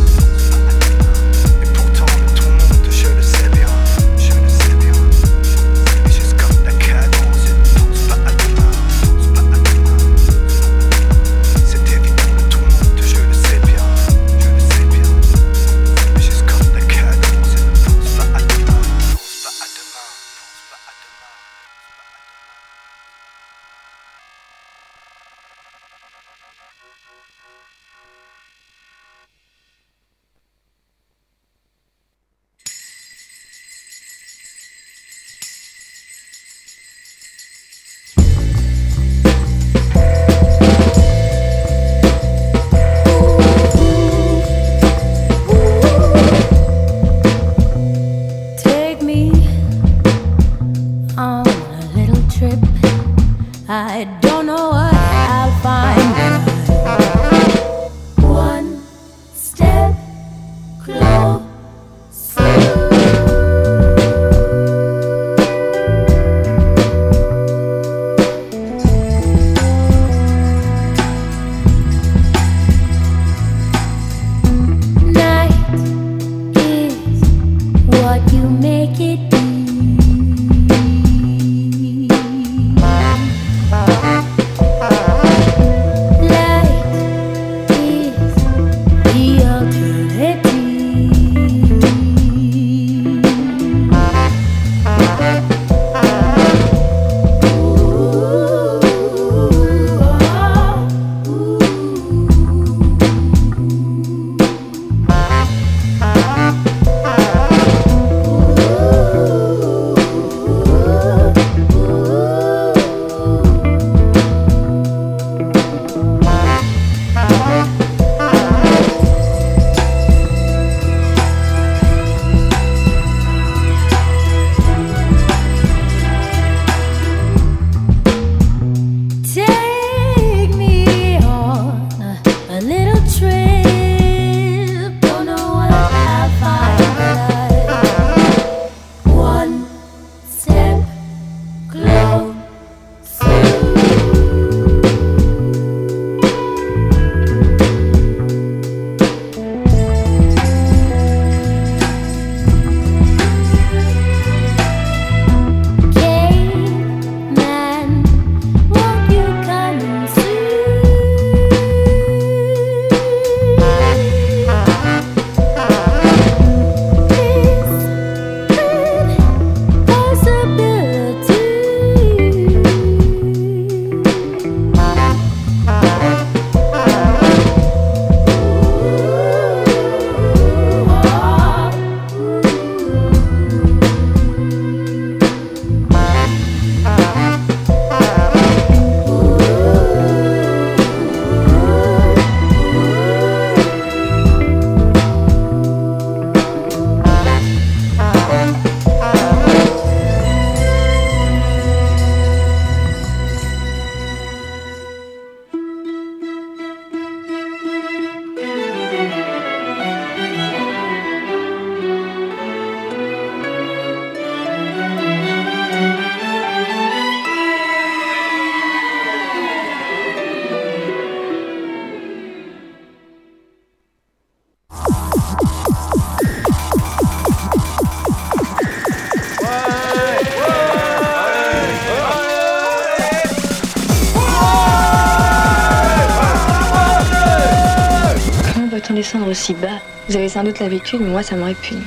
aussi 239.45 239.53
bas 239.53 239.79
Vous 240.09 240.15
avez 240.15 240.29
sans 240.29 240.43
doute 240.43 240.59
l'habitude, 240.59 241.01
mais 241.01 241.09
moi 241.09 241.21
ça 241.21 241.35
me 241.35 241.43
répugne. 241.43 241.81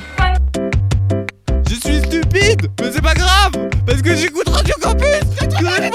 Je 1.67 1.75
suis 1.75 1.99
stupide, 1.99 2.69
mais 2.79 2.91
c'est 2.91 3.01
pas 3.01 3.13
grave, 3.13 3.51
parce 3.85 4.01
que 4.01 4.15
j'écoute 4.15 4.47
Radio 4.47 4.75
Campus 4.81 5.07
93.3 5.39 5.91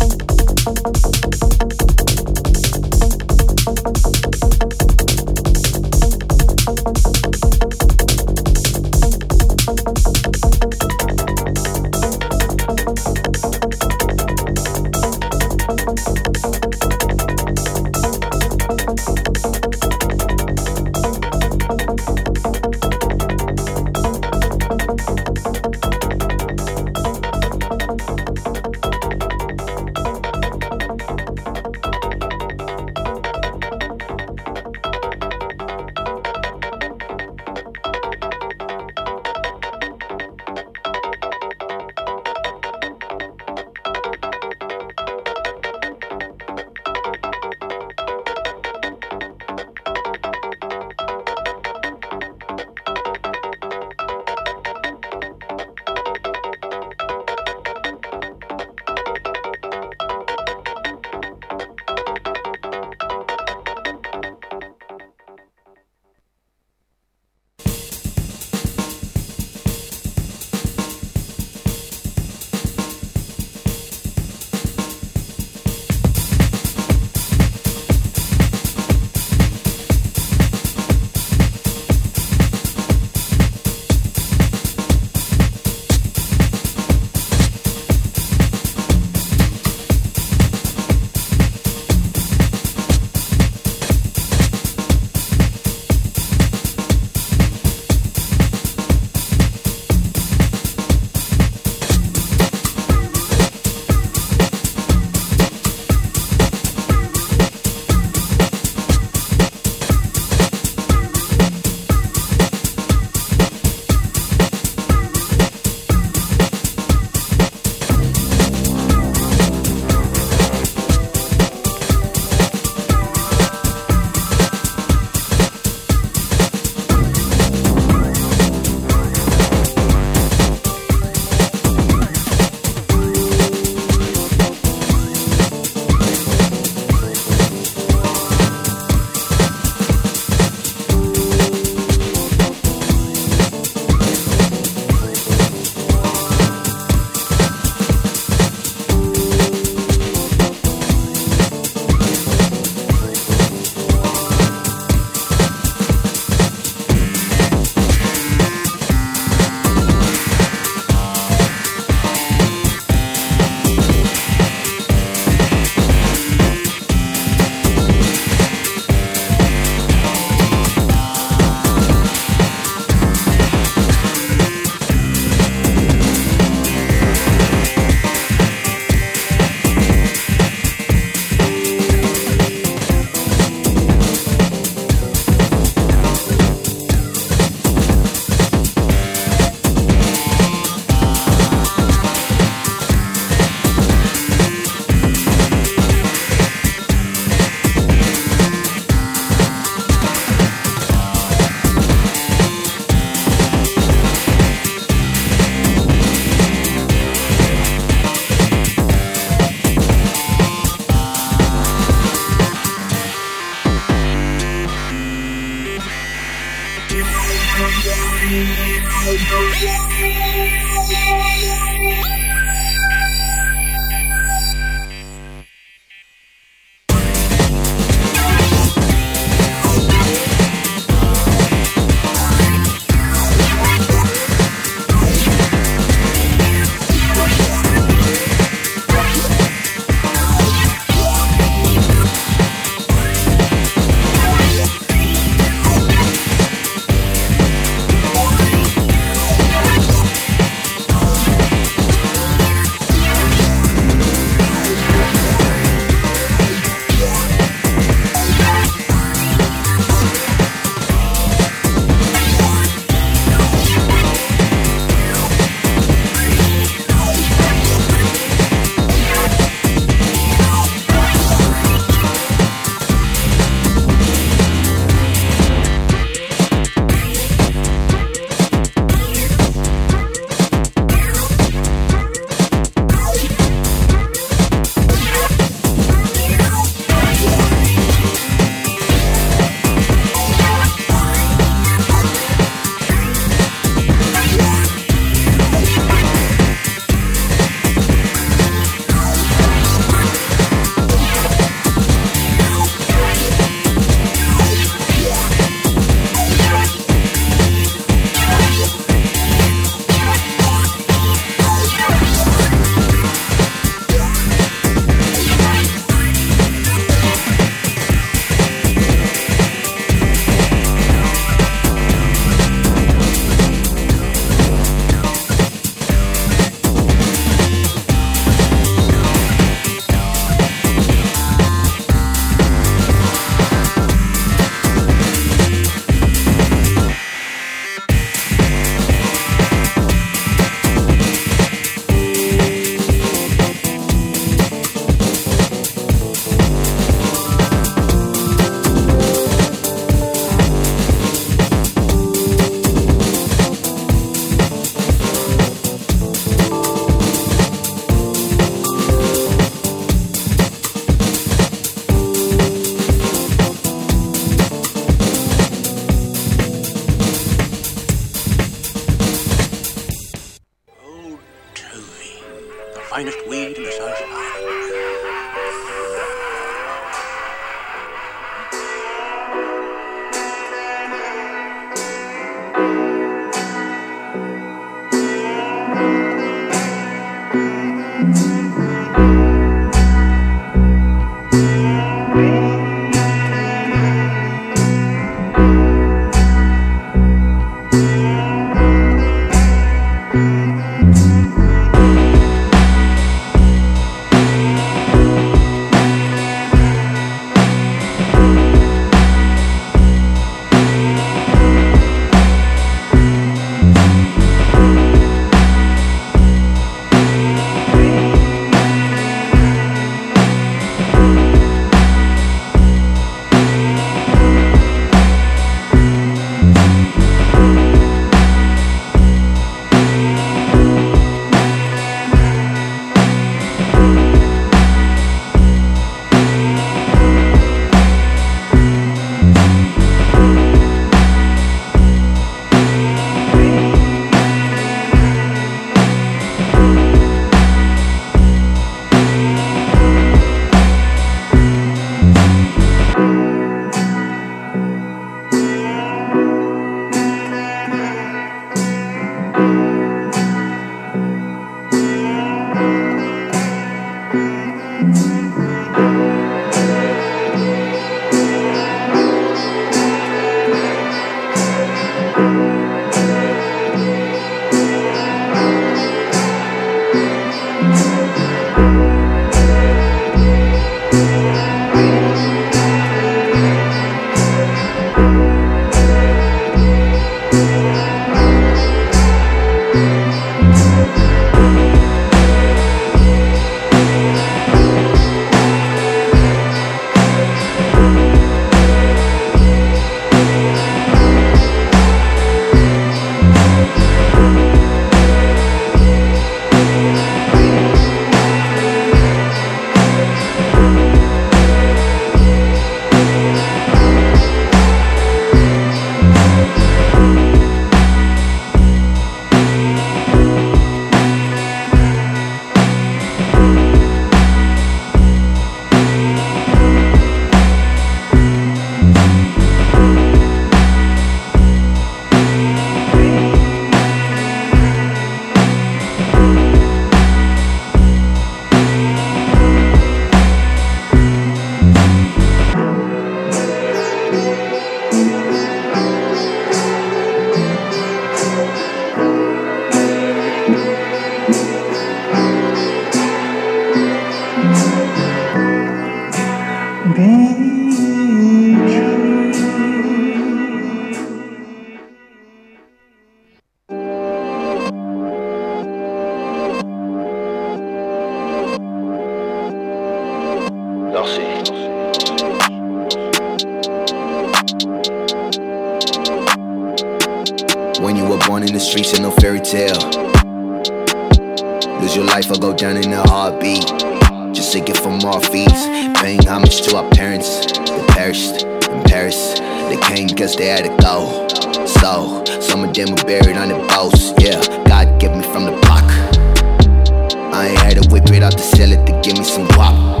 Me 599.20 599.26
some 599.26 599.46
guap. 599.48 600.00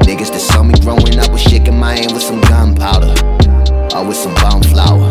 Niggas 0.00 0.30
that 0.32 0.40
saw 0.40 0.62
me 0.62 0.74
growing 0.80 1.18
up 1.18 1.30
was 1.30 1.42
shaking 1.42 1.78
my 1.78 1.94
hand 1.94 2.12
with 2.12 2.22
some 2.22 2.40
gunpowder. 2.40 3.14
Or 3.94 4.04
with 4.04 4.16
some 4.16 4.34
bomb 4.34 4.62
flour. 4.62 5.08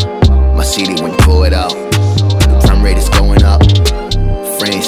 My 0.54 0.64
CD 0.64 1.02
went 1.02 1.16
it 1.46 1.54
out. 1.54 1.72
The 1.72 2.62
crime 2.66 2.84
rate 2.84 2.98
is 2.98 3.08
going 3.10 3.44
up. 3.44 3.62
Friends, 4.60 4.88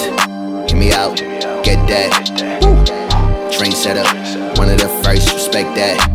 hear 0.69 0.77
me 0.77 0.91
out. 0.91 1.17
Get 1.63 1.79
that. 1.87 2.11
Train 3.57 3.71
set 3.71 3.97
up. 3.97 4.57
One 4.57 4.69
of 4.69 4.79
the 4.79 4.89
first, 5.03 5.31
respect 5.33 5.75
that. 5.75 6.06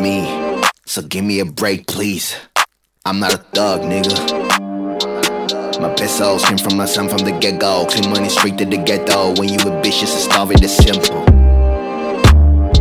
Me. 0.00 0.62
So 0.86 1.02
give 1.02 1.24
me 1.24 1.40
a 1.40 1.44
break, 1.44 1.86
please. 1.86 2.36
I'm 3.04 3.20
not 3.20 3.34
a 3.34 3.38
thug, 3.38 3.82
nigga. 3.82 4.48
My 5.80 5.94
best 5.94 6.18
hoes 6.18 6.44
came 6.44 6.58
from 6.58 6.76
my 6.76 6.86
son 6.86 7.08
from 7.08 7.18
the 7.18 7.32
get 7.40 7.60
go. 7.60 7.86
Clean 7.88 8.10
money 8.10 8.28
straight 8.28 8.58
to 8.58 8.64
the 8.64 8.76
ghetto. 8.76 9.34
When 9.38 9.48
you 9.48 9.58
ambitious 9.60 10.12
and 10.14 10.32
starving, 10.32 10.58
it's 10.60 10.76
simple. 10.76 11.22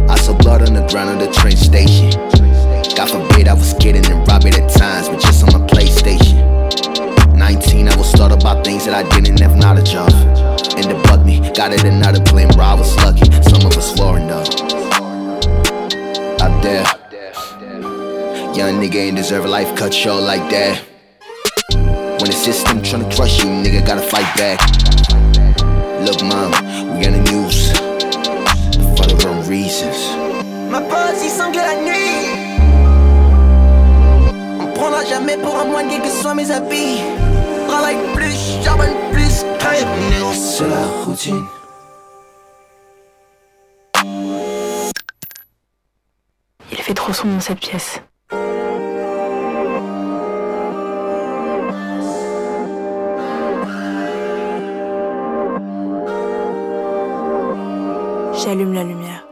I 0.10 0.16
saw 0.18 0.38
blood 0.38 0.68
on 0.68 0.74
the 0.74 0.88
ground 0.88 1.10
of 1.10 1.28
the 1.28 1.32
train 1.34 1.58
station. 1.58 2.12
God 2.96 3.10
forbid 3.10 3.48
I 3.48 3.54
was 3.54 3.74
kidding 3.80 4.06
and 4.06 4.28
robbing 4.28 4.56
at 4.56 4.72
times, 4.72 5.10
but 5.10 5.22
just 5.22 5.44
on 5.44 5.60
my 5.60 5.68
PlayStation. 5.68 6.38
19, 7.38 7.88
I 7.88 7.96
was 7.96 8.12
thought 8.14 8.32
about 8.32 8.66
things 8.66 8.86
that 8.86 8.96
I 8.96 9.08
didn't 9.16 9.40
have 9.40 9.56
knowledge 9.56 9.94
of. 9.96 10.12
And 10.76 10.90
to 10.90 10.96
bug 11.04 11.26
me, 11.26 11.40
got 11.54 11.72
it 11.72 11.84
another 11.84 12.24
plane 12.24 12.50
where 12.56 12.66
I 12.66 12.74
was 12.74 12.96
lucky. 12.98 13.32
Some 13.44 13.66
of 13.66 13.78
us 13.78 13.96
foreign 13.96 14.28
though. 14.28 14.42
Up 16.40 16.64
there. 16.64 16.97
Young 18.58 18.82
nigga 18.82 18.96
ain't 18.96 19.18
deserve 19.18 19.46
a 19.46 19.48
life 19.48 19.76
cut 19.76 19.94
short 19.94 20.24
like 20.24 20.50
that. 20.50 20.82
When 22.18 22.26
the 22.26 22.32
system 22.32 22.82
tryna 22.82 23.06
crush 23.16 23.44
you, 23.44 23.50
nigga 23.52 23.86
gotta 23.86 24.02
fight 24.02 24.26
back. 24.36 24.58
Look, 26.02 26.24
mom, 26.24 26.50
we 26.98 27.06
on 27.06 27.14
the 27.14 27.22
news. 27.30 27.70
For 28.98 29.06
the 29.06 29.16
wrong 29.24 29.46
reasons. 29.48 30.10
Ma 30.72 30.82
pote, 30.82 31.22
ils 31.22 31.38
que 31.54 31.62
la 31.70 31.76
nuit. 31.86 32.34
On 34.60 34.74
prendra 34.74 35.06
jamais 35.06 35.38
pour 35.38 35.56
un 35.56 35.66
moine, 35.66 35.88
quels 35.88 36.02
que 36.02 36.10
soient 36.10 36.34
mes 36.34 36.50
habits. 36.50 37.04
Travaille 37.68 37.98
plus, 38.16 38.58
charbonne 38.64 38.96
plus, 39.12 39.46
hey. 39.62 39.86
C'est 40.34 40.68
la 40.68 40.84
routine. 41.06 41.46
Il 46.72 46.78
fait 46.80 46.96
trop 46.96 47.14
sombre 47.14 47.36
dans 47.36 47.40
cette 47.40 47.60
pièce. 47.60 48.02
J'allume 58.48 58.72
la 58.72 58.84
lumière. 58.86 59.27